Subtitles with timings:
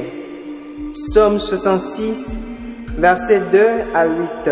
[0.94, 2.24] Psaume 66,
[2.98, 4.50] versets 2 à 8.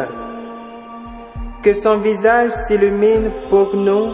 [1.64, 4.12] Que son visage s'illumine pour nous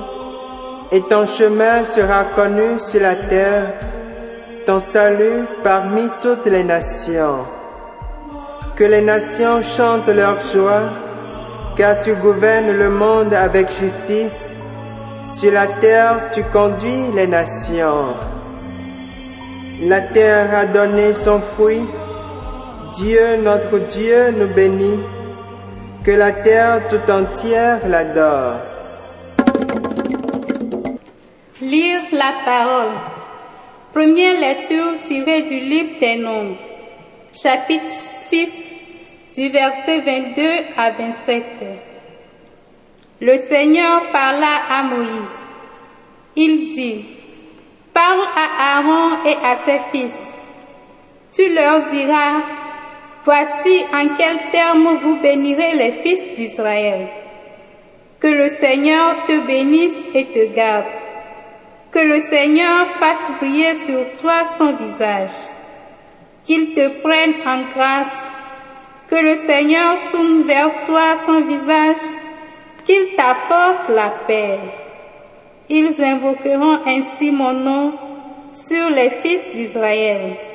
[0.91, 3.73] et ton chemin sera connu sur la terre,
[4.67, 7.45] ton salut parmi toutes les nations.
[8.75, 10.89] Que les nations chantent leur joie,
[11.75, 14.55] car tu gouvernes le monde avec justice.
[15.23, 18.13] Sur la terre, tu conduis les nations.
[19.81, 21.86] La terre a donné son fruit.
[22.95, 25.00] Dieu, notre Dieu, nous bénit.
[26.09, 28.55] Que la terre tout entière l'adore.
[31.61, 32.95] Lire la parole.
[33.94, 36.58] Première lecture tirée du livre des Nombres,
[37.31, 37.94] chapitre
[38.28, 38.50] 6,
[39.36, 40.42] du verset 22
[40.75, 41.44] à 27.
[43.22, 45.38] Le Seigneur parla à Moïse.
[46.36, 47.05] Il dit,
[47.94, 50.20] Parle à Aaron et à ses fils.
[51.31, 52.42] Tu leur diras,
[53.31, 57.09] Voici en quels termes vous bénirez les fils d'Israël.
[58.19, 60.88] Que le Seigneur te bénisse et te garde.
[61.91, 65.38] Que le Seigneur fasse briller sur toi son visage.
[66.44, 68.17] Qu'il te prenne en grâce.
[69.08, 72.03] Que le Seigneur tourne vers toi son visage.
[72.83, 74.58] Qu'il t'apporte la paix.
[75.69, 77.93] Ils invoqueront ainsi mon nom
[78.53, 80.48] sur les fils d'Israël.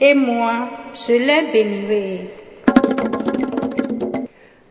[0.00, 2.20] Et moi, je les bénirai.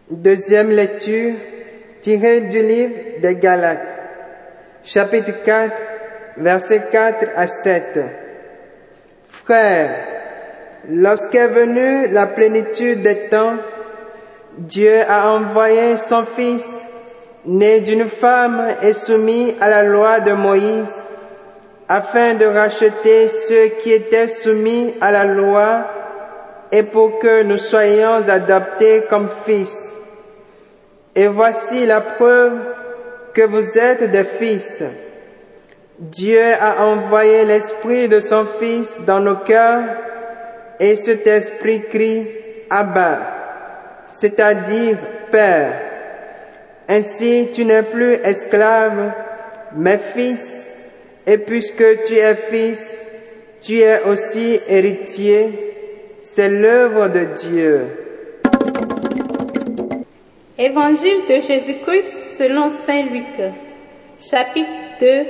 [0.10, 1.36] Deuxième lecture
[2.02, 4.02] tirée du livre des Galates,
[4.84, 5.72] chapitre 4,
[6.38, 8.00] versets 4 à 7.
[9.30, 9.96] Frères,
[10.90, 13.56] lorsqu'est venue la plénitude des temps,
[14.58, 16.84] Dieu a envoyé son Fils,
[17.46, 21.03] né d'une femme et soumis à la loi de Moïse,
[21.94, 25.86] afin de racheter ceux qui étaient soumis à la loi
[26.72, 29.94] et pour que nous soyons adoptés comme fils.
[31.16, 32.54] Et voici la preuve
[33.36, 34.82] que vous êtes des fils.
[36.00, 39.84] Dieu a envoyé l'Esprit de son Fils dans nos cœurs
[40.80, 42.28] et cet Esprit crie
[42.72, 43.20] Abba,
[44.08, 44.98] c'est-à-dire
[45.32, 45.74] Père.
[46.90, 49.12] Ainsi tu n'es plus esclave,
[49.76, 50.73] mais fils,
[51.26, 53.00] et puisque tu es fils,
[53.62, 55.50] tu es aussi héritier.
[56.22, 57.88] C'est l'œuvre de Dieu.
[60.58, 63.54] Évangile de Jésus-Christ selon Saint Luc,
[64.20, 64.70] chapitre
[65.00, 65.26] 2,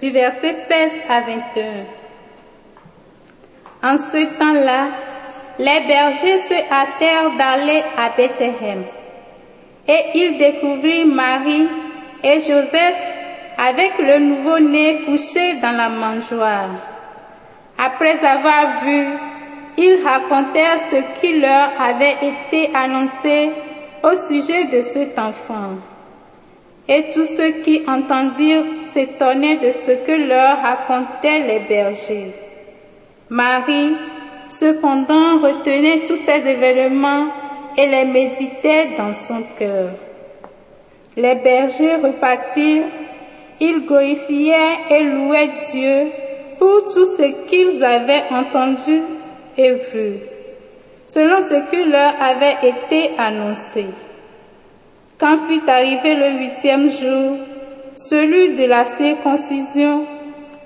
[0.00, 2.00] du verset 16 à 21.
[3.82, 4.88] En ce temps-là,
[5.58, 8.84] les bergers se hâtèrent d'aller à Bethléem.
[9.88, 11.66] Et ils découvrirent Marie
[12.22, 13.19] et Joseph
[13.62, 16.70] avec le nouveau-né couché dans la mangeoire.
[17.76, 19.06] Après avoir vu,
[19.76, 23.50] ils racontèrent ce qui leur avait été annoncé
[24.02, 25.74] au sujet de cet enfant.
[26.88, 32.34] Et tous ceux qui entendirent s'étonnaient de ce que leur racontaient les bergers.
[33.28, 33.94] Marie,
[34.48, 37.26] cependant, retenait tous ces événements
[37.76, 39.90] et les méditait dans son cœur.
[41.16, 42.86] Les bergers repartirent,
[43.60, 46.06] ils glorifiaient et louaient Dieu
[46.58, 49.02] pour tout ce qu'ils avaient entendu
[49.56, 50.20] et vu,
[51.06, 53.86] selon ce qui leur avait été annoncé.
[55.18, 57.38] Quand fut arrivé le huitième jour,
[57.94, 60.06] celui de la circoncision,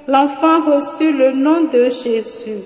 [0.06, 2.62] l'enfant reçut le nom de Jésus,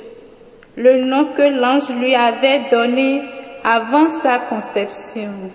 [0.77, 3.23] le nom que l'ange lui avait donné
[3.65, 5.51] avant sa conception.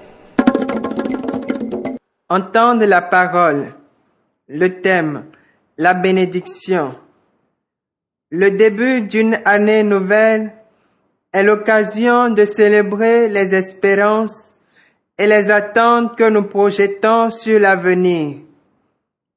[2.30, 3.74] Entendre la parole.
[4.50, 5.24] Le thème,
[5.78, 6.96] la bénédiction.
[8.30, 10.52] Le début d'une année nouvelle
[11.32, 14.56] est l'occasion de célébrer les espérances
[15.18, 18.40] et les attentes que nous projetons sur l'avenir.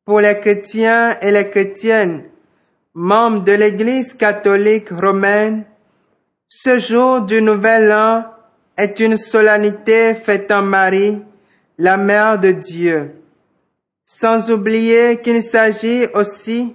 [0.05, 2.25] Pour les chrétiens et les chrétiennes,
[2.93, 5.67] membres de l'Église catholique romaine,
[6.49, 8.25] ce jour du nouvel an
[8.77, 11.23] est une solennité faite en Marie,
[11.79, 13.13] la Mère de Dieu.
[14.07, 16.73] Sans oublier qu'il s'agit aussi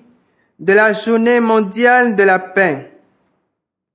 [0.59, 2.91] de la journée mondiale de la paix.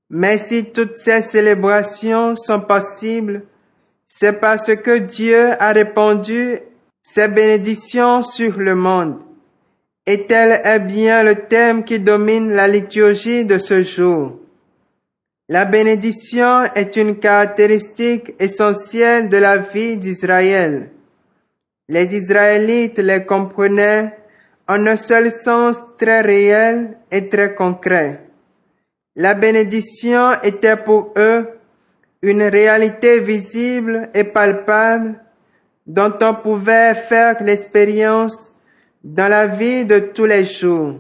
[0.09, 3.43] Mais si toutes ces célébrations sont possibles,
[4.09, 6.61] c'est parce que Dieu a répandu
[7.03, 9.19] ses bénédictions sur le monde.
[10.07, 14.39] Et tel est bien le thème qui domine la liturgie de ce jour.
[15.49, 20.91] La bénédiction est une caractéristique essentielle de la vie d'Israël.
[21.89, 24.17] Les Israélites les comprenaient
[24.69, 28.23] en un seul sens très réel et très concret.
[29.15, 31.47] La bénédiction était pour eux
[32.23, 35.21] une réalité visible et palpable
[35.87, 38.51] dont on pouvait faire l'expérience
[39.05, 40.97] dans la vie de tous les jours.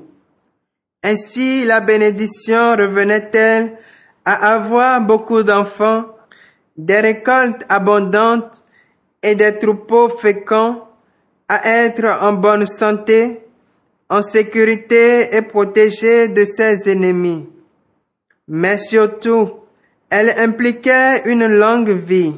[1.02, 3.72] Ainsi, la bénédiction revenait-elle
[4.24, 6.04] à avoir beaucoup d'enfants,
[6.76, 8.62] des récoltes abondantes
[9.26, 10.82] et des troupeaux féconds,
[11.48, 13.40] à être en bonne santé,
[14.08, 17.44] en sécurité et protégé de ses ennemis.
[18.46, 19.50] Mais surtout,
[20.10, 22.36] elle impliquait une longue vie.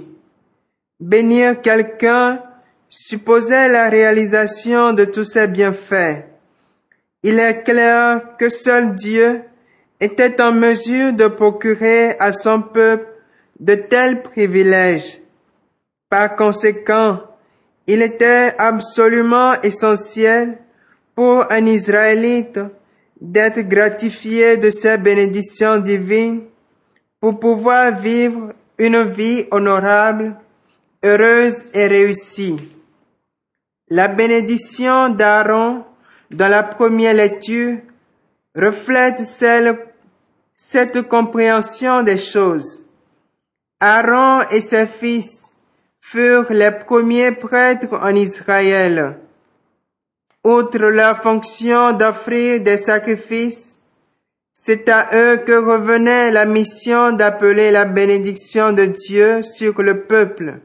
[0.98, 2.42] Bénir quelqu'un
[2.88, 6.24] supposait la réalisation de tous ses bienfaits.
[7.22, 9.42] Il est clair que seul Dieu
[10.00, 13.08] était en mesure de procurer à son peuple
[13.60, 15.20] de tels privilèges.
[16.08, 17.20] Par conséquent,
[17.86, 20.58] il était absolument essentiel
[21.14, 22.60] pour un Israélite
[23.20, 26.42] d'être gratifié de ces bénédictions divines
[27.20, 30.36] pour pouvoir vivre une vie honorable,
[31.02, 32.58] heureuse et réussie.
[33.90, 35.84] La bénédiction d'Aaron
[36.30, 37.78] dans la première lecture
[38.54, 39.22] reflète
[40.54, 42.82] cette compréhension des choses.
[43.80, 45.47] Aaron et ses fils
[46.10, 49.18] furent les premiers prêtres en Israël.
[50.42, 53.78] Outre leur fonction d'offrir des sacrifices,
[54.54, 60.60] c'est à eux que revenait la mission d'appeler la bénédiction de Dieu sur le peuple.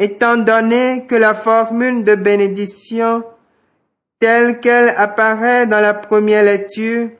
[0.00, 3.22] Étant donné que la formule de bénédiction
[4.18, 7.10] telle qu'elle apparaît dans la première lecture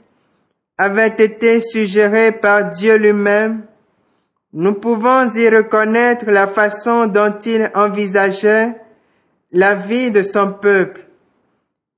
[0.78, 3.62] avait été suggérée par Dieu lui-même,
[4.56, 8.80] nous pouvons y reconnaître la façon dont il envisageait
[9.50, 11.06] la vie de son peuple.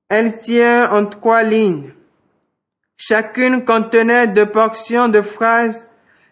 [0.09, 1.91] Elle tient en trois lignes.
[2.97, 5.85] Chacune contenait deux portions de phrases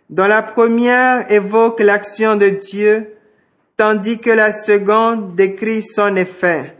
[0.09, 3.13] dont la première évoque l'action de Dieu,
[3.77, 6.75] tandis que la seconde décrit son effet.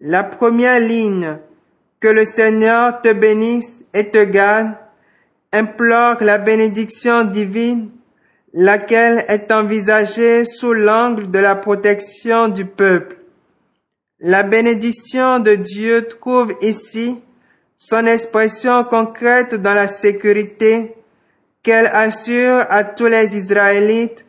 [0.00, 1.38] La première ligne,
[2.00, 4.72] que le Seigneur te bénisse et te garde,
[5.52, 7.90] implore la bénédiction divine,
[8.54, 13.16] laquelle est envisagée sous l'angle de la protection du peuple.
[14.20, 17.18] La bénédiction de Dieu trouve ici
[17.76, 20.94] son expression concrète dans la sécurité
[21.64, 24.24] qu'elle assure à tous les Israélites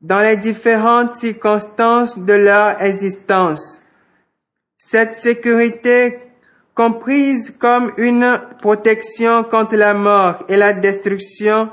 [0.00, 3.82] dans les différentes circonstances de leur existence.
[4.78, 6.20] Cette sécurité,
[6.74, 11.70] comprise comme une protection contre la mort et la destruction,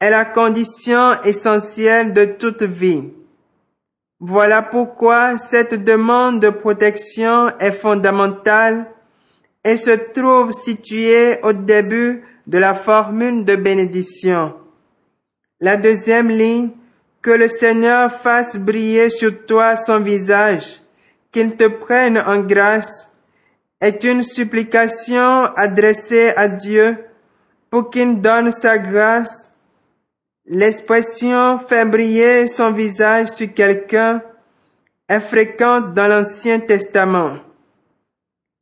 [0.00, 3.04] est la condition essentielle de toute vie.
[4.18, 8.86] Voilà pourquoi cette demande de protection est fondamentale
[9.64, 14.54] et se trouve située au début de la formule de bénédiction.
[15.60, 16.70] La deuxième ligne,
[17.22, 20.80] que le Seigneur fasse briller sur toi son visage,
[21.32, 23.10] qu'il te prenne en grâce,
[23.80, 26.98] est une supplication adressée à Dieu
[27.70, 29.49] pour qu'il donne sa grâce.
[30.46, 34.22] L'expression fait briller son visage sur quelqu'un
[35.08, 37.38] est fréquente dans l'Ancien Testament.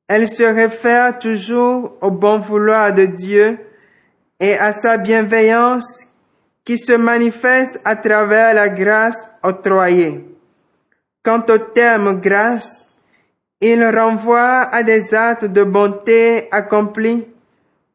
[0.08, 3.58] Elle se réfère toujours au bon vouloir de Dieu
[4.40, 6.06] et à sa bienveillance
[6.64, 10.24] qui se manifeste à travers la grâce octroyée.
[11.22, 12.88] Quant au terme grâce,
[13.60, 17.26] il renvoie à des actes de bonté accomplis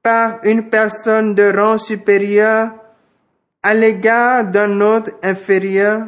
[0.02, 2.72] par une personne de rang supérieur
[3.64, 6.06] à l'égard d'un autre inférieur.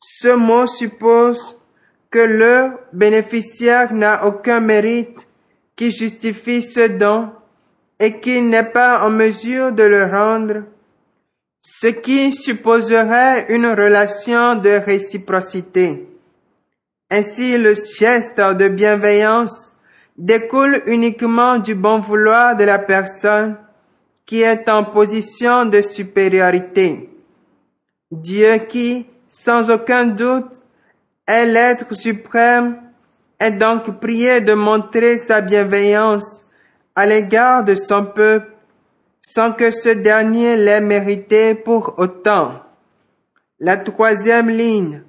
[0.00, 1.56] Ce mot suppose
[2.10, 5.18] que le bénéficiaire n'a aucun mérite
[5.74, 7.30] qui justifie ce don
[7.98, 10.62] et qu'il n'est pas en mesure de le rendre,
[11.62, 16.08] ce qui supposerait une relation de réciprocité.
[17.10, 19.72] Ainsi, le geste de bienveillance
[20.16, 23.56] découle uniquement du bon vouloir de la personne
[24.26, 27.08] qui est en position de supériorité.
[28.10, 30.62] Dieu qui, sans aucun doute,
[31.26, 32.80] est l'être suprême,
[33.38, 36.44] est donc prié de montrer sa bienveillance
[36.94, 38.52] à l'égard de son peuple,
[39.22, 42.60] sans que ce dernier l'ait mérité pour autant.
[43.60, 45.02] La troisième ligne,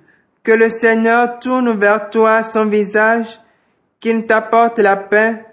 [0.44, 3.28] que le Seigneur tourne vers toi son visage,
[4.00, 5.44] qu'il t'apporte la paix.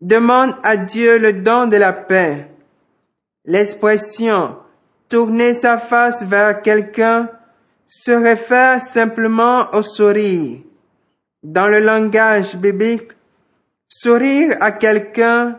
[0.00, 2.46] Demande à Dieu le don de la paix.
[3.48, 4.56] L'expression
[5.08, 7.30] tourner sa face vers quelqu'un
[7.88, 10.58] se réfère simplement au sourire.
[11.42, 13.12] Dans le langage biblique,
[13.88, 15.58] sourire à quelqu'un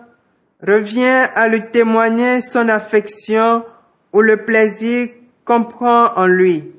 [0.61, 3.65] revient à lui témoigner son affection
[4.13, 5.09] ou le plaisir
[5.43, 6.71] qu'on prend en lui.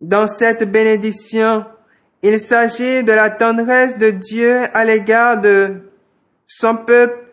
[0.00, 1.64] Dans cette bénédiction,
[2.22, 5.90] il s'agit de la tendresse de Dieu à l'égard de
[6.46, 7.23] son peuple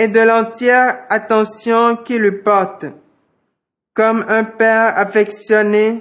[0.00, 2.86] et de l'entière attention qu'il lui porte.
[3.92, 6.00] Comme un père affectionné,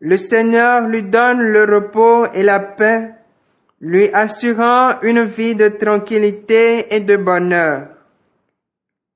[0.00, 3.10] le Seigneur lui donne le repos et la paix,
[3.78, 7.88] lui assurant une vie de tranquillité et de bonheur.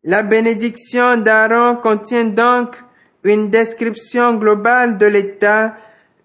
[0.05, 2.77] La bénédiction d'Aaron contient donc
[3.25, 5.77] une description globale de l'état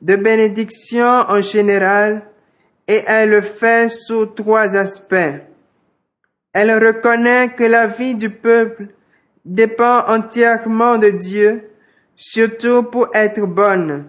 [0.02, 2.24] de bénédiction en général
[2.90, 5.55] et elle le fait sous trois aspects.
[6.56, 8.88] Elle reconnaît que la vie du peuple
[9.44, 11.70] dépend entièrement de Dieu,
[12.16, 14.06] surtout pour être bonne.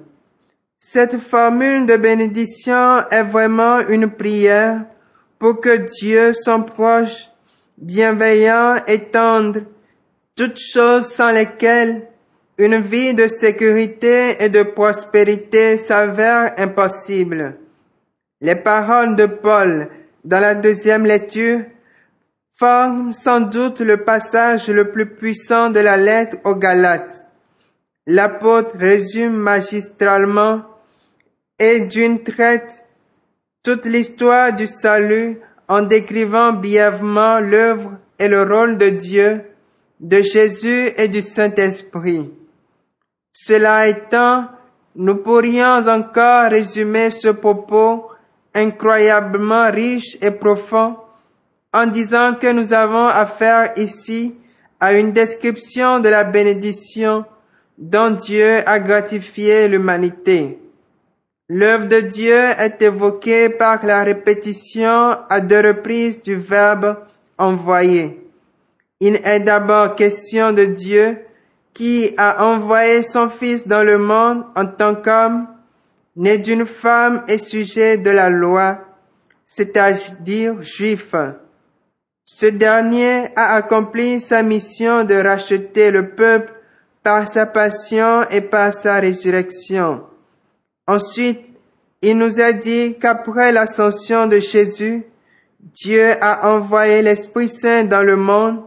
[0.79, 4.83] Cette formule de bénédiction est vraiment une prière
[5.41, 7.29] pour que Dieu, son proche,
[7.79, 9.63] bienveillant et tendre,
[10.37, 12.07] toutes choses sans lesquelles
[12.59, 17.57] une vie de sécurité et de prospérité s'avère impossible.
[18.41, 19.89] Les paroles de Paul
[20.25, 21.63] dans la deuxième lecture
[22.59, 27.27] forment sans doute le passage le plus puissant de la lettre aux Galates.
[28.07, 30.63] L'apôtre résume magistralement
[31.59, 32.85] et d'une traite
[33.63, 39.43] toute l'histoire du salut en décrivant brièvement l'œuvre et le rôle de Dieu,
[40.01, 42.31] de Jésus et du Saint-Esprit.
[43.33, 44.47] Cela étant,
[44.95, 48.07] nous pourrions encore résumer ce propos
[48.55, 50.97] incroyablement riche et profond
[51.77, 54.35] en disant que nous avons affaire ici
[54.81, 57.27] à une description de la bénédiction
[57.77, 60.59] dont Dieu a gratifié l'humanité.
[61.51, 66.97] L'œuvre de Dieu est évoquée par la répétition à deux reprises du verbe
[67.37, 68.27] envoyer.
[69.01, 71.19] Il est d'abord question de Dieu
[71.75, 75.47] qui a envoyé son Fils dans le monde en tant qu'homme,
[76.17, 78.79] né d'une femme et sujet de la loi,
[79.47, 81.15] c'est-à-dire juif.
[82.29, 86.53] Ce dernier a accompli sa mission de racheter le peuple
[87.05, 90.03] par sa passion et par sa résurrection.
[90.89, 91.41] Ensuite,
[92.03, 95.05] il nous a dit qu'après l'ascension de Jésus,
[95.61, 98.61] Dieu a envoyé l'Esprit Saint dans le monde.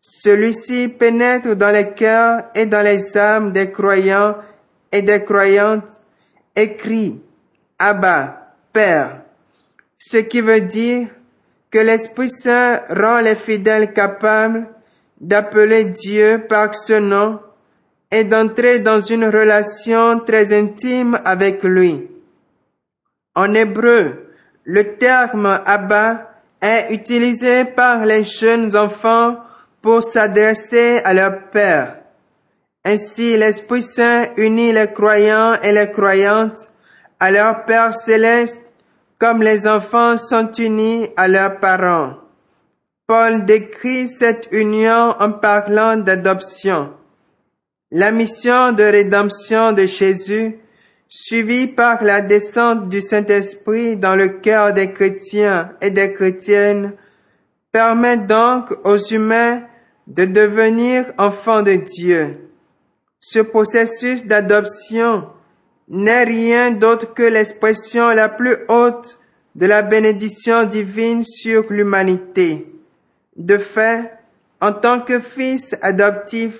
[0.00, 4.36] Celui-ci pénètre dans les cœurs et dans les âmes des croyants
[4.92, 5.90] et des croyantes
[6.54, 7.20] et crie
[7.76, 9.22] Abba, Père,
[9.98, 11.08] ce qui veut dire
[11.74, 14.68] que l'Esprit Saint rend les fidèles capables
[15.20, 17.40] d'appeler Dieu par ce nom
[18.12, 22.08] et d'entrer dans une relation très intime avec lui.
[23.34, 24.28] En hébreu,
[24.62, 26.30] le terme Abba
[26.62, 29.38] est utilisé par les jeunes enfants
[29.82, 31.96] pour s'adresser à leur Père.
[32.84, 36.70] Ainsi, l'Esprit Saint unit les croyants et les croyantes
[37.18, 38.63] à leur Père céleste
[39.24, 42.12] comme les enfants sont unis à leurs parents.
[43.06, 46.90] Paul décrit cette union en parlant d'adoption.
[47.90, 50.58] La mission de rédemption de Jésus,
[51.08, 56.92] suivie par la descente du Saint-Esprit dans le cœur des chrétiens et des chrétiennes,
[57.72, 59.62] permet donc aux humains
[60.06, 62.50] de devenir enfants de Dieu.
[63.20, 65.24] Ce processus d'adoption
[65.88, 69.18] n'est rien d'autre que l'expression la plus haute
[69.54, 72.66] de la bénédiction divine sur l'humanité.
[73.36, 74.10] De fait,
[74.60, 76.54] en tant que fils adoptif,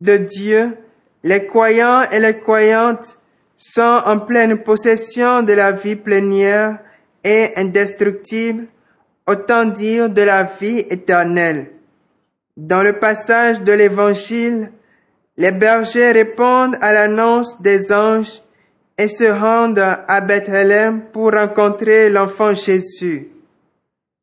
[0.00, 0.76] de Dieu,
[1.24, 3.18] les croyants et les croyantes
[3.56, 6.78] sont en pleine possession de la vie plénière
[7.24, 8.66] et indestructible,
[9.26, 11.72] autant dire de la vie éternelle.
[12.56, 14.70] Dans le passage de l'Évangile,
[15.38, 18.42] les bergers répondent à l'annonce des anges
[18.98, 19.78] et se rendent
[20.08, 23.28] à Bethléem pour rencontrer l'enfant Jésus.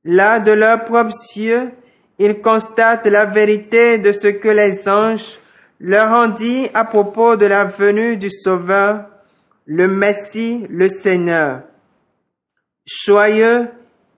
[0.03, 1.71] Là, de leurs propres yeux,
[2.19, 5.39] ils constatent la vérité de ce que les anges
[5.79, 9.05] leur ont dit à propos de la venue du Sauveur,
[9.65, 11.61] le Messie, le Seigneur.
[12.85, 13.69] Joyeux,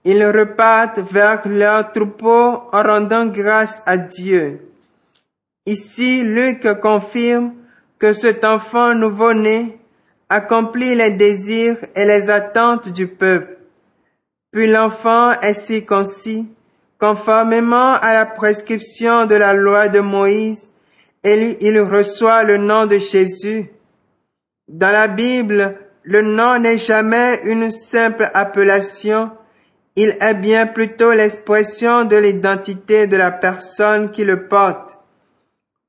[0.04, 4.60] ils repartent vers leur troupeau en rendant grâce à Dieu.
[5.68, 7.52] Ici, Luc confirme
[7.98, 9.78] que cet enfant nouveau-né
[10.30, 13.58] accomplit les désirs et les attentes du peuple.
[14.50, 16.48] Puis l'enfant est circoncis,
[16.98, 20.70] conformément à la prescription de la loi de Moïse,
[21.22, 23.70] et il reçoit le nom de Jésus.
[24.68, 29.32] Dans la Bible, le nom n'est jamais une simple appellation,
[29.96, 34.97] il est bien plutôt l'expression de l'identité de la personne qui le porte.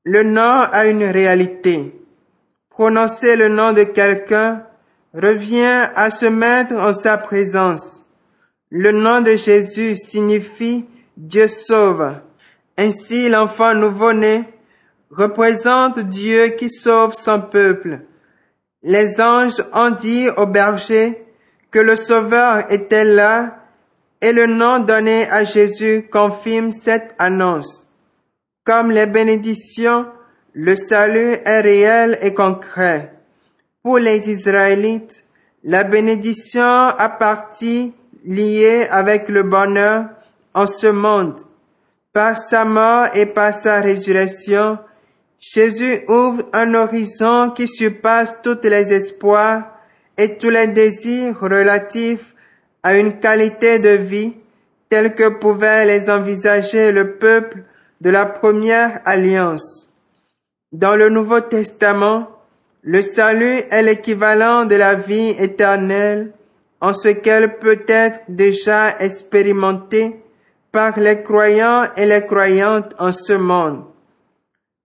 [0.04, 1.94] Le nom a une réalité.
[2.70, 4.64] Prononcer le nom de quelqu'un
[5.12, 8.06] revient à se mettre en sa présence.
[8.70, 10.86] Le nom de Jésus signifie
[11.18, 12.14] Dieu sauve.
[12.78, 14.44] Ainsi, l'enfant nouveau-né
[15.10, 18.00] représente Dieu qui sauve son peuple.
[18.82, 21.26] Les anges ont dit au berger
[21.70, 23.58] que le Sauveur était là
[24.22, 27.89] et le nom donné à Jésus confirme cette annonce.
[28.70, 30.06] Comme les bénédictions,
[30.52, 33.12] le salut est réel et concret.
[33.82, 35.24] Pour les Israélites,
[35.64, 37.92] la bénédiction a partie
[38.24, 40.04] liée avec le bonheur
[40.54, 41.34] en ce monde.
[42.12, 44.78] Par sa mort et par sa résurrection,
[45.40, 49.64] Jésus ouvre un horizon qui surpasse tous les espoirs
[50.16, 52.36] et tous les désirs relatifs
[52.84, 54.34] à une qualité de vie
[54.88, 57.64] telle que pouvait les envisager le peuple
[58.00, 59.88] de la première alliance.
[60.72, 62.28] Dans le Nouveau Testament,
[62.82, 66.32] le salut est l'équivalent de la vie éternelle
[66.80, 70.16] en ce qu'elle peut être déjà expérimentée
[70.72, 73.84] par les croyants et les croyantes en ce monde.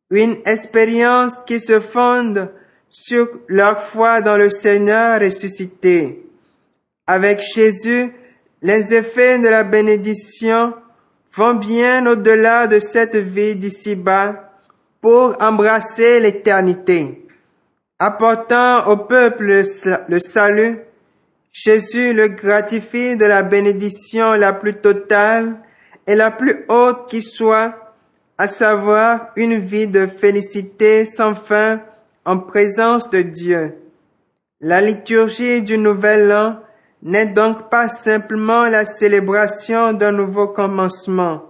[0.10, 2.52] Une expérience qui se fonde
[2.90, 6.26] sur leur foi dans le Seigneur ressuscité.
[7.08, 8.12] Avec Jésus,
[8.62, 10.74] les effets de la bénédiction
[11.36, 14.52] vont bien au-delà de cette vie d'ici-bas
[15.02, 17.28] pour embrasser l'éternité.
[18.00, 19.64] Apportant au peuple
[20.08, 20.80] le salut,
[21.52, 25.58] Jésus le gratifie de la bénédiction la plus totale
[26.08, 27.94] et la plus haute qui soit,
[28.38, 31.82] à savoir une vie de félicité sans fin
[32.26, 33.76] en présence de Dieu.
[34.60, 36.60] La liturgie du Nouvel An
[37.06, 41.44] n'est donc pas simplement la célébration d'un nouveau commencement.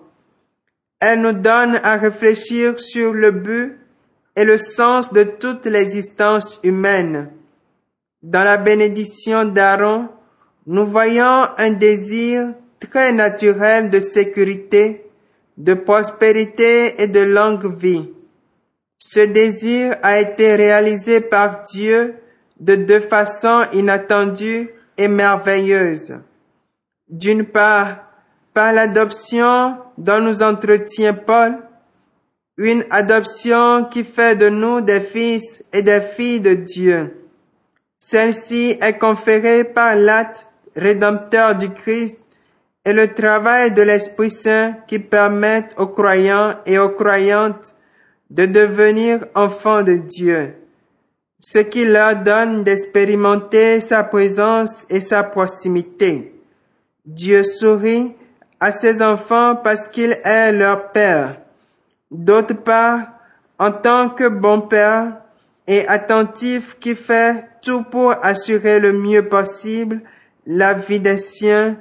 [0.99, 3.77] Elle nous donne à réfléchir sur le but
[4.35, 7.31] et le sens de toute l'existence humaine.
[8.21, 10.09] Dans la bénédiction d'Aaron,
[10.67, 12.49] nous voyons un désir
[12.81, 15.05] très naturel de sécurité,
[15.57, 18.09] de prospérité et de longue vie.
[18.97, 22.15] Ce désir a été réalisé par Dieu
[22.59, 26.13] de deux façons inattendues et merveilleuse.
[27.07, 28.05] D'une part,
[28.53, 31.57] par l'adoption dont nous entretient Paul,
[32.57, 37.27] une adoption qui fait de nous des fils et des filles de Dieu.
[37.99, 42.17] Celle-ci est conférée par l'acte rédempteur du Christ
[42.85, 47.75] et le travail de l'Esprit Saint qui permettent aux croyants et aux croyantes
[48.29, 50.55] de devenir enfants de Dieu
[51.47, 56.33] ce qui leur donne d'expérimenter sa présence et sa proximité.
[57.05, 58.15] Dieu sourit
[58.59, 61.37] à ses enfants parce qu'il est leur Père.
[62.09, 63.01] D'autre part,
[63.59, 65.17] en tant que bon Père
[65.67, 70.01] et attentif qui fait tout pour assurer le mieux possible
[70.47, 71.77] la vie des siens,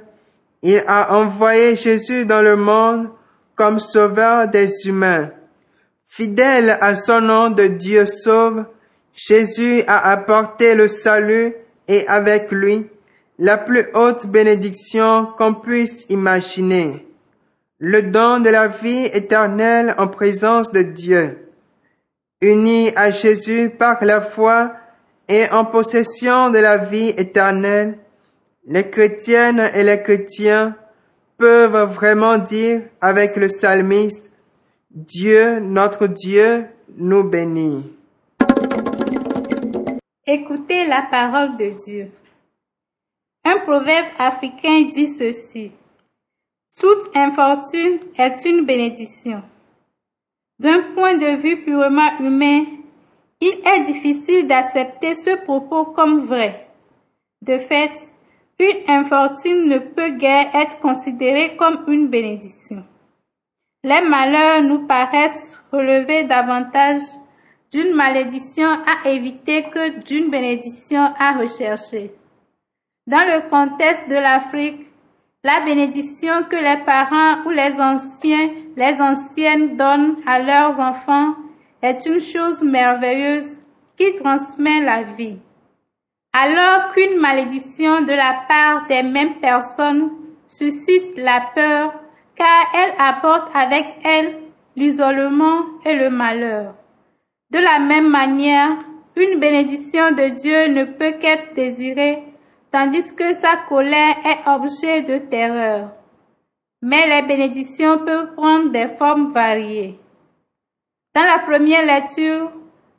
[0.61, 3.09] il a envoyé Jésus dans le monde
[3.55, 5.31] comme sauveur des humains.
[6.05, 8.65] Fidèle à son nom de Dieu sauve,
[9.15, 11.53] Jésus a apporté le salut
[11.87, 12.87] et avec lui
[13.39, 17.07] la plus haute bénédiction qu'on puisse imaginer,
[17.79, 21.49] le don de la vie éternelle en présence de Dieu.
[22.41, 24.73] Unis à Jésus par la foi
[25.29, 27.97] et en possession de la vie éternelle,
[28.67, 30.75] les chrétiennes et les chrétiens
[31.37, 34.29] peuvent vraiment dire avec le psalmiste,
[34.91, 36.65] Dieu, notre Dieu,
[36.97, 37.94] nous bénit.
[40.27, 42.11] Écoutez la parole de Dieu.
[43.43, 45.71] Un proverbe africain dit ceci.
[46.79, 49.43] Toute infortune est une bénédiction.
[50.57, 52.65] D'un point de vue purement humain,
[53.39, 56.69] il est difficile d'accepter ce propos comme vrai.
[57.43, 57.93] De fait,
[58.57, 62.83] une infortune ne peut guère être considérée comme une bénédiction.
[63.83, 67.01] Les malheurs nous paraissent relever davantage
[67.75, 72.15] d'une malédiction à éviter que d'une bénédiction à rechercher.
[73.05, 74.87] Dans le contexte de l'Afrique,
[75.43, 81.35] la bénédiction que les parents ou les anciens, les anciennes donnent à leurs enfants
[81.81, 83.59] est une chose merveilleuse
[83.97, 85.37] qui transmet la vie.
[86.31, 90.11] Alors qu'une malédiction de la part des mêmes personnes
[90.47, 91.93] suscite la peur,
[92.37, 94.37] car elle apporte avec elle
[94.77, 96.73] l'isolement et le malheur.
[97.55, 98.79] De la même manière,
[99.15, 102.21] une bénédiction de Dieu ne peut qu'être désirée,
[102.69, 105.91] tandis que sa colère est objet de terreur.
[106.81, 109.97] Mais les bénédictions peuvent prendre des formes variées.
[111.15, 112.51] Dans la première lecture,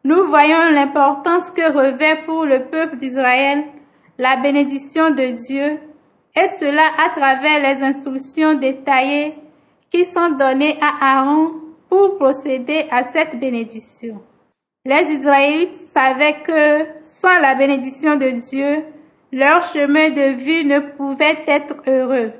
[0.04, 3.62] nous voyons l'importance que revêt pour le peuple d'Israël
[4.16, 5.78] la bénédiction de Dieu,
[6.34, 9.34] et cela à travers les instructions détaillées
[9.90, 11.50] qui sont données à Aaron
[11.90, 14.18] pour procéder à cette bénédiction.
[14.86, 18.84] Les Israélites savaient que sans la bénédiction de Dieu,
[19.32, 22.30] leur chemin de vie ne pouvait être heureux.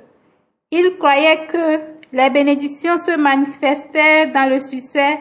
[0.70, 1.80] Ils croyaient que
[2.12, 5.18] les bénédictions se manifestaient dans le succès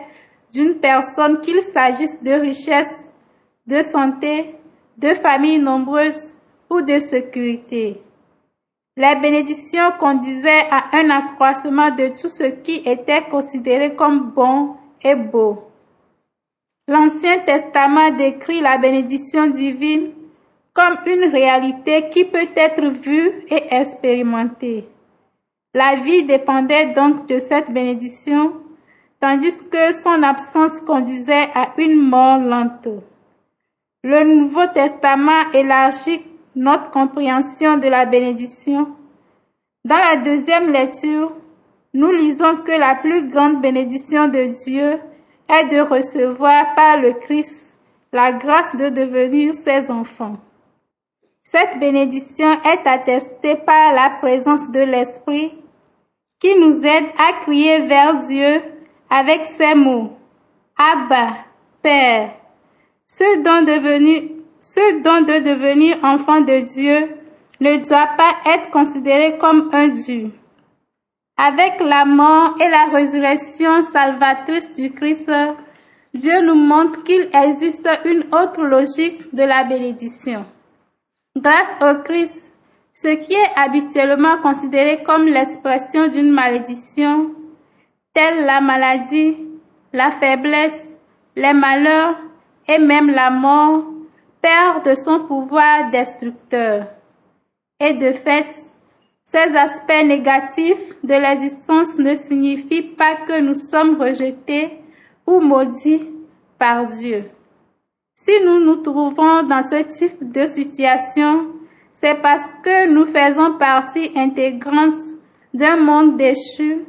[0.53, 3.09] d'une personne qu'il s'agisse de richesse,
[3.65, 4.53] de santé,
[4.99, 6.35] de familles nombreuses
[6.69, 8.03] ou de sécurité.
[8.97, 15.15] Les bénédictions conduisaient à un accroissement de tout ce qui était considéré comme bon et
[15.15, 15.71] beau.
[16.87, 20.11] L'Ancien Testament décrit la bénédiction divine
[20.73, 24.87] comme une réalité qui peut être vue et expérimentée.
[25.73, 28.53] La vie dépendait donc de cette bénédiction,
[29.19, 32.87] tandis que son absence conduisait à une mort lente.
[34.03, 36.21] Le Nouveau Testament élargit
[36.55, 38.89] notre compréhension de la bénédiction.
[39.85, 41.33] Dans la deuxième lecture,
[41.95, 44.99] nous lisons que la plus grande bénédiction de Dieu
[45.49, 47.73] est de recevoir par le Christ
[48.11, 50.37] la grâce de devenir ses enfants.
[51.43, 55.53] Cette bénédiction est attestée par la présence de l'Esprit
[56.39, 58.61] qui nous aide à crier vers Dieu
[59.09, 60.11] avec ces mots.
[60.77, 61.37] Abba,
[61.81, 62.31] Père.
[63.07, 67.15] Ce don, devenu, ce don de devenir enfant de Dieu
[67.61, 70.31] ne doit pas être considéré comme un dû.
[71.37, 75.29] Avec la mort et la résurrection salvatrice du Christ,
[76.13, 80.45] Dieu nous montre qu'il existe une autre logique de la bénédiction.
[81.35, 82.53] Grâce au Christ,
[82.93, 87.31] ce qui est habituellement considéré comme l'expression d'une malédiction,
[88.13, 89.35] telle la maladie,
[89.91, 90.95] la faiblesse,
[91.35, 92.15] les malheurs
[92.69, 93.83] et même la mort,
[94.41, 96.87] perd de son pouvoir destructeur.
[97.81, 98.47] Et de fait,
[99.35, 104.79] ces aspects négatifs de l'existence ne signifient pas que nous sommes rejetés
[105.27, 106.09] ou maudits
[106.57, 107.25] par Dieu.
[108.15, 111.47] Si nous nous trouvons dans ce type de situation,
[111.91, 114.95] c'est parce que nous faisons partie intégrante
[115.53, 116.85] d'un monde déchu,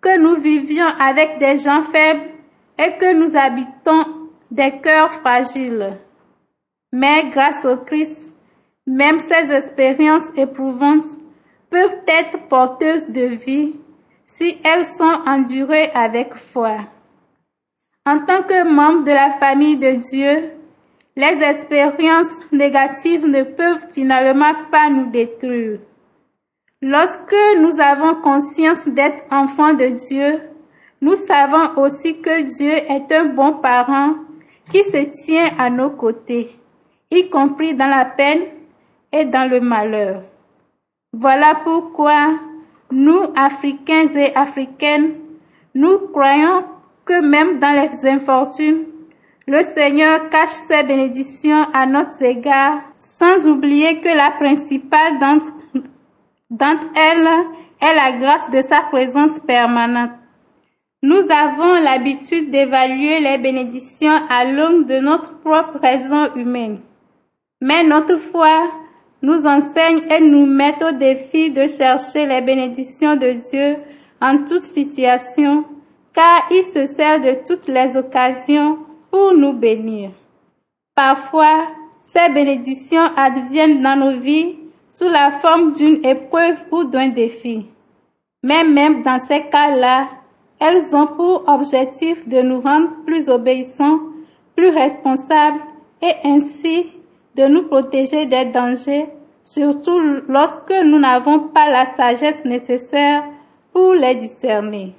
[0.00, 2.30] que nous vivions avec des gens faibles
[2.78, 5.98] et que nous habitons des cœurs fragiles.
[6.92, 8.36] Mais grâce au Christ,
[8.86, 11.18] même ces expériences éprouvantes
[11.70, 13.74] peuvent être porteuses de vie
[14.24, 16.78] si elles sont endurées avec foi.
[18.06, 20.52] En tant que membre de la famille de Dieu,
[21.16, 25.80] les expériences négatives ne peuvent finalement pas nous détruire.
[26.80, 30.40] Lorsque nous avons conscience d'être enfants de Dieu,
[31.00, 34.14] nous savons aussi que Dieu est un bon parent
[34.70, 36.56] qui se tient à nos côtés,
[37.10, 38.42] y compris dans la peine
[39.12, 40.22] et dans le malheur.
[41.12, 42.38] Voilà pourquoi
[42.90, 45.14] nous, Africains et Africaines,
[45.74, 46.64] nous croyons
[47.04, 48.84] que même dans les infortunes,
[49.46, 55.18] le Seigneur cache ses bénédictions à notre égard, sans oublier que la principale
[56.50, 57.28] d'entre elles
[57.80, 60.10] est la grâce de sa présence permanente.
[61.02, 66.80] Nous avons l'habitude d'évaluer les bénédictions à l'aune de notre propre raison humaine.
[67.62, 68.70] Mais notre foi
[69.22, 73.76] nous enseigne et nous met au défi de chercher les bénédictions de Dieu
[74.20, 75.64] en toute situation,
[76.14, 78.78] car il se sert de toutes les occasions
[79.10, 80.10] pour nous bénir.
[80.94, 81.68] Parfois,
[82.02, 84.56] ces bénédictions adviennent dans nos vies
[84.90, 87.66] sous la forme d'une épreuve ou d'un défi.
[88.42, 90.08] Mais même dans ces cas-là,
[90.60, 94.00] elles ont pour objectif de nous rendre plus obéissants,
[94.56, 95.60] plus responsables
[96.02, 96.86] et ainsi
[97.38, 99.06] de nous protéger des dangers,
[99.44, 103.22] surtout lorsque nous n'avons pas la sagesse nécessaire
[103.72, 104.92] pour les discerner.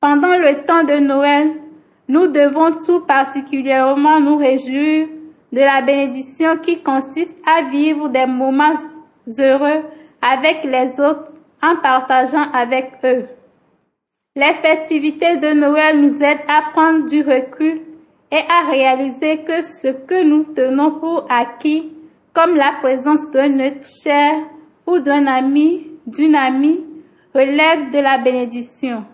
[0.00, 1.50] Pendant le temps de Noël,
[2.08, 5.06] nous devons tout particulièrement nous réjouir
[5.52, 8.78] de la bénédiction qui consiste à vivre des moments
[9.38, 9.82] heureux
[10.22, 11.28] avec les autres
[11.62, 13.26] en partageant avec eux.
[14.34, 17.82] Les festivités de Noël nous aident à prendre du recul
[18.34, 21.92] et à réaliser que ce que nous tenons pour acquis,
[22.32, 24.32] comme la présence d'un être cher
[24.88, 26.80] ou d'un ami, d'une amie,
[27.32, 29.04] relève de la bénédiction.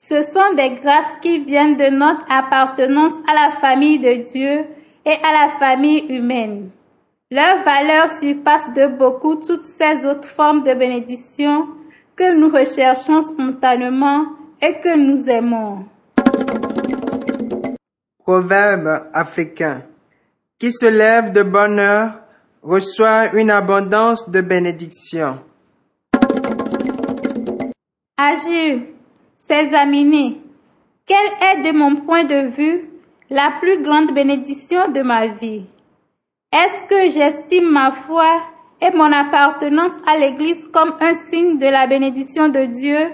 [0.00, 4.64] Ce sont des grâces qui viennent de notre appartenance à la famille de Dieu
[5.06, 6.70] et à la famille humaine.
[7.30, 11.68] Leur valeur surpasse de beaucoup toutes ces autres formes de bénédiction
[12.16, 14.26] que nous recherchons spontanément
[14.60, 15.84] et que nous aimons.
[18.24, 19.82] Proverbe africain.
[20.58, 22.20] Qui se lève de bonne heure
[22.62, 25.40] reçoit une abondance de bénédictions.
[28.16, 28.82] Agir,
[29.38, 30.40] s'examiner.
[31.04, 32.90] Quelle est de mon point de vue
[33.28, 35.64] la plus grande bénédiction de ma vie?
[36.52, 38.40] Est-ce que j'estime ma foi
[38.80, 43.10] et mon appartenance à l'Église comme un signe de la bénédiction de Dieu?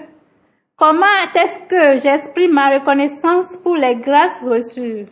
[0.79, 5.07] Comment est-ce que j'exprime ma reconnaissance pour les grâces reçues?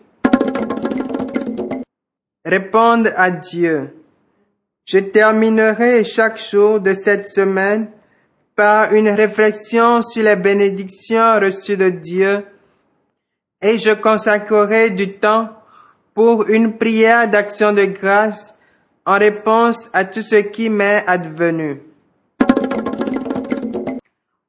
[2.46, 3.94] Répondre à Dieu.
[4.86, 7.90] Je terminerai chaque jour de cette semaine
[8.56, 12.46] par une réflexion sur les bénédictions reçues de Dieu
[13.62, 15.50] et je consacrerai du temps
[16.14, 18.56] pour une prière d'action de grâce
[19.06, 21.82] en réponse à tout ce qui m'est advenu.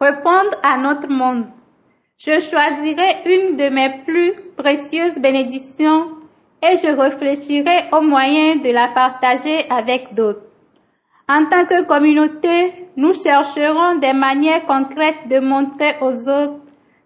[0.01, 1.47] Répondre à notre monde.
[2.19, 6.07] Je choisirai une de mes plus précieuses bénédictions
[6.63, 10.43] et je réfléchirai aux moyens de la partager avec d'autres.
[11.29, 16.61] En tant que communauté, nous chercherons des manières concrètes de montrer aux autres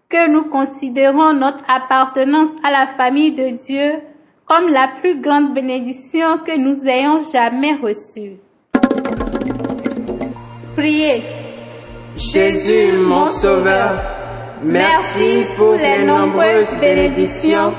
[0.07, 4.01] que nous considérons notre appartenance à la famille de Dieu
[4.45, 8.37] comme la plus grande bénédiction que nous ayons jamais reçue.
[10.75, 11.42] Priez.
[12.15, 13.89] Jésus, mon Sauveur,
[14.61, 17.73] merci pour les nombreuses bénédictions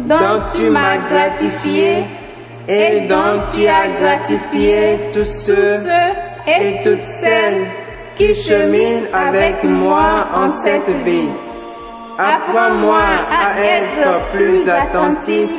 [0.00, 2.04] dont tu m'as gratifié
[2.66, 5.80] et dont tu as gratifié tous ceux
[6.46, 7.66] et toutes celles
[8.16, 11.28] qui cheminent avec moi en cette vie.
[12.16, 15.50] Apprends-moi à être plus attentif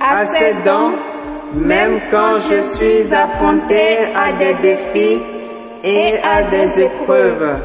[0.00, 0.92] à ces dons,
[1.52, 5.18] même quand je suis affronté à des défis
[5.84, 7.58] et à des épreuves.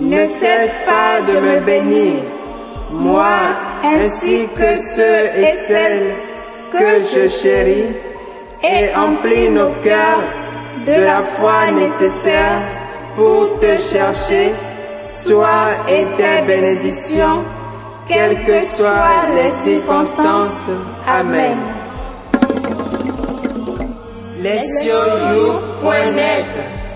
[0.00, 2.22] Ne cesse pas de me bénir,
[2.90, 3.36] moi
[3.84, 6.14] ainsi que ceux et celles
[6.70, 7.94] que je chéris,
[8.62, 10.22] et emplis nos cœurs
[10.86, 12.62] de la foi nécessaire
[13.16, 14.52] pour te chercher,
[15.10, 17.44] soit et tes bénédictions,
[18.06, 20.70] quelles que soient les circonstances.
[21.06, 21.58] Amen.
[24.42, 26.02] Lesioyou.net